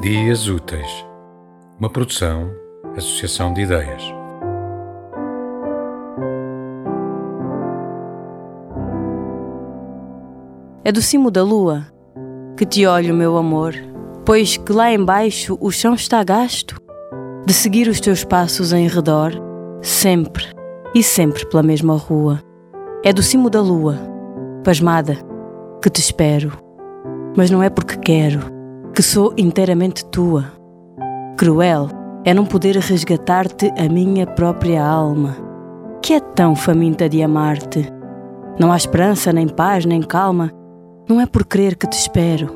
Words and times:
Dias 0.00 0.48
Úteis, 0.48 1.06
uma 1.78 1.90
produção, 1.90 2.50
associação 2.96 3.52
de 3.52 3.60
ideias. 3.60 4.02
É 10.82 10.90
do 10.90 11.02
cimo 11.02 11.30
da 11.30 11.42
lua 11.42 11.84
que 12.56 12.64
te 12.64 12.86
olho, 12.86 13.12
meu 13.12 13.36
amor, 13.36 13.74
pois 14.24 14.56
que 14.56 14.72
lá 14.72 14.90
embaixo 14.90 15.58
o 15.60 15.70
chão 15.70 15.92
está 15.92 16.24
gasto 16.24 16.80
de 17.46 17.52
seguir 17.52 17.86
os 17.86 18.00
teus 18.00 18.24
passos 18.24 18.72
em 18.72 18.88
redor, 18.88 19.32
sempre 19.82 20.46
e 20.94 21.02
sempre 21.02 21.44
pela 21.44 21.62
mesma 21.62 21.94
rua. 21.94 22.42
É 23.04 23.12
do 23.12 23.22
cimo 23.22 23.50
da 23.50 23.60
lua, 23.60 23.98
pasmada, 24.64 25.18
que 25.82 25.90
te 25.90 26.00
espero, 26.00 26.52
mas 27.36 27.50
não 27.50 27.62
é 27.62 27.68
porque 27.68 27.98
quero 27.98 28.59
que 29.00 29.06
sou 29.06 29.32
inteiramente 29.38 30.04
tua. 30.04 30.52
Cruel 31.38 31.88
é 32.22 32.34
não 32.34 32.44
poder 32.44 32.76
resgatar-te 32.76 33.72
a 33.78 33.88
minha 33.88 34.26
própria 34.26 34.84
alma, 34.84 35.34
que 36.02 36.12
é 36.12 36.20
tão 36.20 36.54
faminta 36.54 37.08
de 37.08 37.22
amar-te. 37.22 37.90
Não 38.58 38.70
há 38.70 38.76
esperança, 38.76 39.32
nem 39.32 39.48
paz, 39.48 39.86
nem 39.86 40.02
calma. 40.02 40.52
Não 41.08 41.18
é 41.18 41.24
por 41.24 41.46
crer 41.46 41.76
que 41.76 41.86
te 41.86 41.94
espero, 41.94 42.54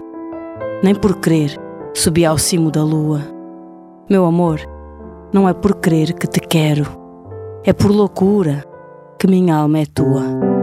nem 0.82 0.94
por 0.94 1.16
crer 1.16 1.58
subi 1.94 2.26
ao 2.26 2.36
cimo 2.36 2.70
da 2.70 2.84
lua. 2.84 3.22
Meu 4.10 4.26
amor, 4.26 4.60
não 5.32 5.48
é 5.48 5.54
por 5.54 5.76
crer 5.76 6.12
que 6.12 6.26
te 6.26 6.40
quero, 6.40 6.86
é 7.64 7.72
por 7.72 7.90
loucura 7.90 8.62
que 9.18 9.26
minha 9.26 9.56
alma 9.56 9.78
é 9.78 9.86
tua. 9.86 10.53